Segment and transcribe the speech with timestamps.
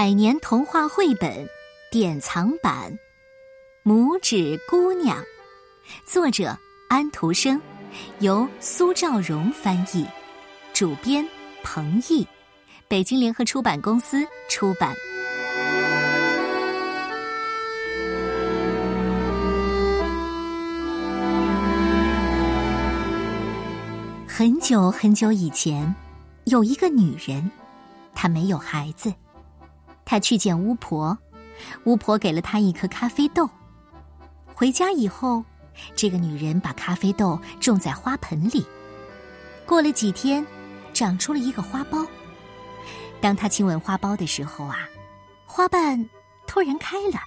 [0.00, 1.46] 百年童话绘本
[1.90, 2.90] 典藏版
[3.86, 5.18] 《拇指姑娘》，
[6.06, 6.56] 作者
[6.88, 7.60] 安徒生，
[8.20, 10.06] 由苏兆荣翻译，
[10.72, 11.22] 主编
[11.62, 12.26] 彭毅，
[12.88, 14.96] 北京联合出版公司出版。
[24.26, 25.94] 很久很久以前，
[26.44, 27.50] 有一个女人，
[28.14, 29.12] 她没有孩子。
[30.10, 31.16] 他去见巫婆，
[31.84, 33.48] 巫婆给了他一颗咖啡豆。
[34.52, 35.44] 回家以后，
[35.94, 38.66] 这个女人把咖啡豆种在花盆里。
[39.64, 40.44] 过了几天，
[40.92, 42.04] 长出了一个花苞。
[43.20, 44.78] 当他亲吻花苞的时候啊，
[45.46, 46.04] 花瓣
[46.44, 47.20] 突然开了，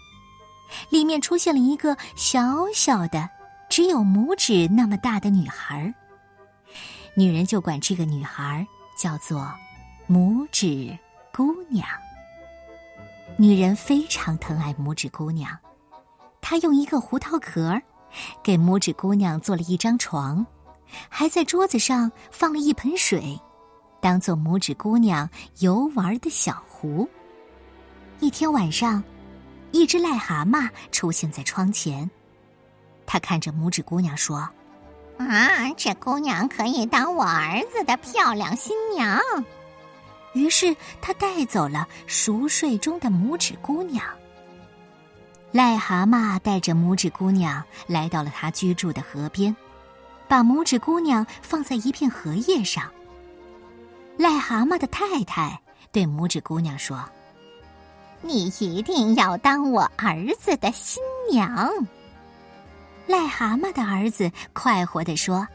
[0.89, 3.29] 里面出现了一个小小的、
[3.69, 5.93] 只有拇指那么大的女孩。
[7.15, 9.49] 女人就管这个女孩叫做
[10.09, 10.99] 拇指
[11.33, 11.87] 姑娘。
[13.43, 15.51] 女人非常疼爱拇指姑娘，
[16.39, 17.77] 她用一个胡桃壳
[18.41, 20.47] 给拇指姑娘做了一张床，
[21.09, 23.37] 还在桌子上放了一盆水，
[23.99, 27.05] 当做拇指姑娘游玩的小湖。
[28.21, 29.03] 一天晚上，
[29.73, 32.09] 一只癞蛤蟆出现在窗前，
[33.05, 34.37] 他看着拇指姑娘说
[35.19, 39.19] ：“啊，这姑娘可以当我儿子的漂亮新娘。”
[40.33, 44.03] 于是他带走了熟睡中的拇指姑娘。
[45.53, 49.55] 癞蛤蟆带着拇指姑娘来到了他居住的河边，
[50.27, 52.91] 把拇指姑娘放在一片荷叶上。
[54.17, 55.61] 癞蛤蟆的太太
[55.91, 57.03] 对拇指姑娘说
[58.21, 61.71] ：“你一定要当我儿子的新娘。”
[63.07, 65.47] 癞蛤蟆的儿子快活地说。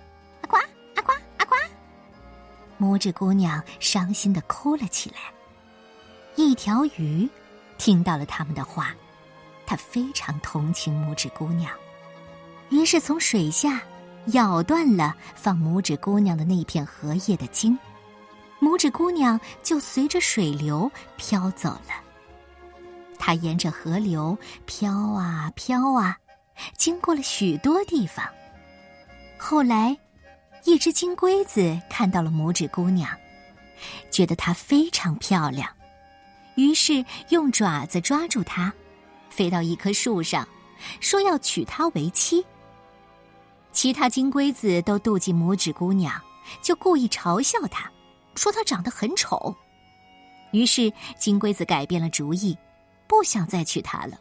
[2.80, 5.16] 拇指姑娘伤心的哭了起来。
[6.36, 7.28] 一条鱼
[7.76, 8.94] 听到了他们的话，
[9.66, 11.72] 它非常同情拇指姑娘，
[12.70, 13.82] 于是从水下
[14.26, 17.76] 咬断了放拇指姑娘的那片荷叶的茎，
[18.60, 22.02] 拇指姑娘就随着水流飘走了。
[23.18, 26.16] 她沿着河流飘啊飘啊，
[26.76, 28.24] 经过了许多地方，
[29.36, 29.98] 后来。
[30.64, 33.08] 一只金龟子看到了拇指姑娘，
[34.10, 35.68] 觉得她非常漂亮，
[36.56, 38.72] 于是用爪子抓住她，
[39.30, 40.46] 飞到一棵树上，
[41.00, 42.44] 说要娶她为妻。
[43.72, 46.20] 其他金龟子都妒忌拇指姑娘，
[46.60, 47.90] 就故意嘲笑她，
[48.34, 49.54] 说她长得很丑。
[50.50, 52.56] 于是金龟子改变了主意，
[53.06, 54.18] 不想再娶她了。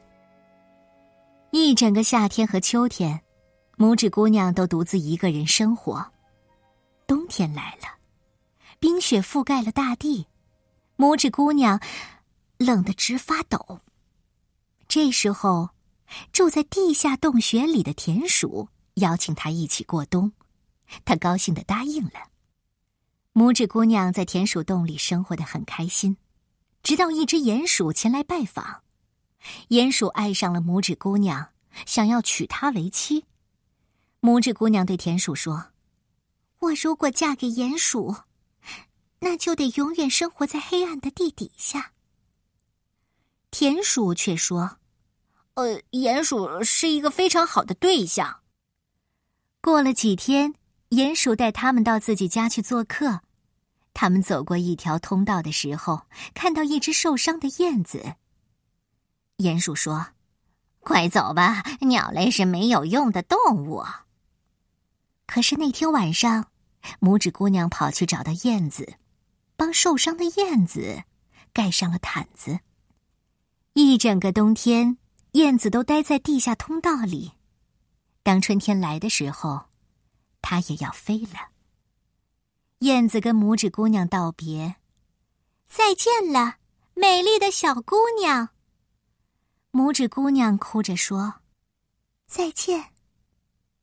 [1.52, 3.20] 一整个夏天和秋天，
[3.78, 6.06] 拇指姑娘都独自一个人生活。
[7.08, 7.88] 冬天来了，
[8.80, 10.28] 冰雪覆盖了大地，
[10.98, 11.82] 拇指姑娘
[12.58, 13.80] 冷得直发抖。
[14.90, 15.70] 这时候，
[16.34, 20.34] 住在地下洞穴里的田鼠邀请她一起过冬，
[21.06, 22.30] 她高兴的答应了。
[23.34, 26.18] 拇指姑娘在田鼠洞里生活的很开心，
[26.84, 28.82] 直到一只鼹鼠前来拜访，
[29.70, 31.54] 鼹鼠爱上了拇指姑娘，
[31.86, 33.24] 想要娶她为妻。
[34.20, 35.68] 拇指姑娘对田鼠说。
[36.60, 38.16] 我如果嫁给鼹鼠，
[39.20, 41.92] 那就得永远生活在黑暗的地底下。
[43.52, 44.78] 田鼠却说
[45.56, 48.42] ：“呃，鼹鼠是一个非常好的对象。”
[49.62, 50.54] 过了几天，
[50.90, 53.22] 鼹鼠带他们到自己家去做客。
[53.94, 56.04] 他们走过一条通道的时候，
[56.34, 58.16] 看到一只受伤的燕子。
[59.38, 60.08] 鼹鼠说
[60.82, 63.84] ：“快走吧，鸟类是没有用的动物。”
[65.28, 66.50] 可是那天晚上，
[67.02, 68.96] 拇指姑娘跑去找到燕子，
[69.56, 71.04] 帮受伤的燕子
[71.54, 72.62] 盖上了毯子。
[73.74, 74.98] 一整个冬天，
[75.34, 77.34] 燕子都待在地下通道里。
[78.24, 79.66] 当春天来的时候，
[80.42, 81.50] 它也要飞了。
[82.80, 84.78] 燕子跟拇指姑娘道别
[85.68, 86.56] ：“再见了，
[86.94, 88.50] 美丽的小姑娘。”
[89.74, 91.42] 拇指姑娘哭着说
[92.28, 92.92] ：“再见，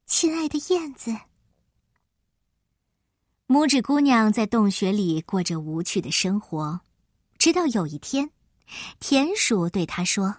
[0.07, 1.15] 亲爱的燕子。”
[3.55, 6.81] 拇指姑娘在洞穴里过着无趣的生活，
[7.39, 8.29] 直到有一天，
[8.99, 10.39] 田鼠对她说：“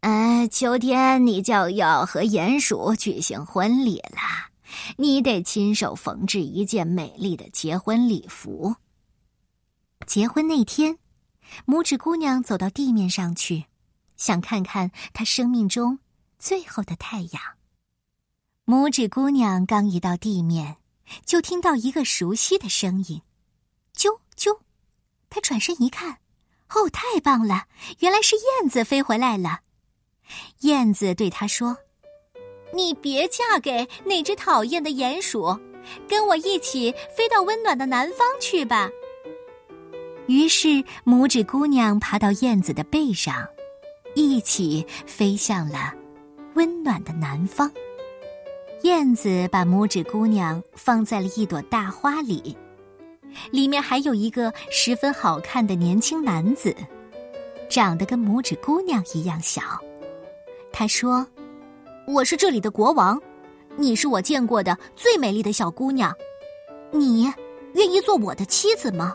[0.00, 4.50] 呃，秋天你就要和鼹鼠举行婚礼了，
[4.98, 8.76] 你得亲手缝制一件美丽的结婚礼服。”
[10.06, 10.98] 结婚那天，
[11.66, 13.64] 拇指姑娘走到地面上去，
[14.18, 15.98] 想看看她生命中
[16.38, 17.40] 最后的太阳。
[18.66, 20.76] 拇指姑娘刚一到地面。
[21.24, 23.22] 就听到一个熟悉的声音，
[23.96, 24.58] 啾啾！
[25.28, 26.18] 他转身一看，
[26.70, 27.64] 哦，太棒了！
[28.00, 29.60] 原来是燕子飞回来了。
[30.60, 31.76] 燕子对他说
[32.74, 35.58] ：“你别嫁给那只讨厌的鼹鼠，
[36.08, 38.88] 跟我一起飞到温暖的南方去吧。”
[40.26, 40.68] 于是，
[41.04, 43.44] 拇指姑娘爬到燕子的背上，
[44.14, 45.92] 一起飞向了
[46.54, 47.68] 温暖的南方。
[48.82, 52.56] 燕子把拇指姑娘放在了一朵大花里。
[53.50, 56.74] 里面还有一个十分好看的年轻男子，
[57.68, 59.62] 长得跟拇指姑娘一样小。
[60.72, 61.26] 他说
[62.08, 63.20] ：“我是这里的国王，
[63.76, 66.12] 你是我见过的最美丽的小姑娘，
[66.90, 67.32] 你
[67.74, 69.14] 愿意做我的妻子吗？”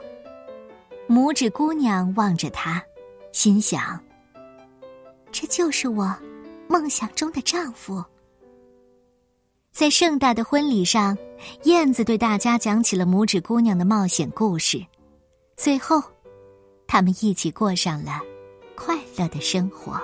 [1.09, 2.81] 拇指姑娘望着他，
[3.31, 3.99] 心想
[5.31, 6.15] ：“这就是我
[6.67, 8.03] 梦想中的丈夫。”
[9.75, 11.17] 在盛大的婚礼上，
[11.63, 14.81] 燕子对大家讲起了拇指姑娘的冒险故事。
[15.57, 16.01] 最后，
[16.87, 18.21] 他们一起过上了
[18.73, 19.99] 快乐的生活。